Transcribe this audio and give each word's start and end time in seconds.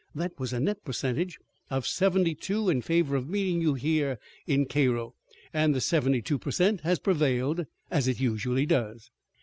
That 0.15 0.39
was 0.39 0.51
a 0.51 0.59
net 0.59 0.83
percentage 0.83 1.37
of 1.69 1.85
seventy 1.85 2.33
two 2.33 2.69
in 2.71 2.81
favor 2.81 3.15
of 3.15 3.29
meeting 3.29 3.61
you 3.61 3.75
here 3.75 4.17
in 4.47 4.65
Cairo, 4.65 5.13
and 5.53 5.75
the 5.75 5.79
seventy 5.79 6.23
two 6.23 6.39
per 6.39 6.49
cent 6.49 6.81
has 6.81 6.97
prevailed, 6.97 7.67
as 7.91 8.07
it 8.07 8.19
usually 8.19 8.65
does." 8.65 9.11